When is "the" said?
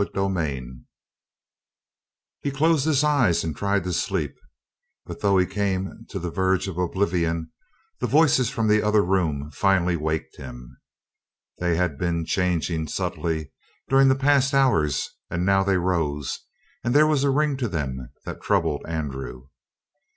6.17-6.31, 7.99-8.07, 8.67-8.81, 14.07-14.15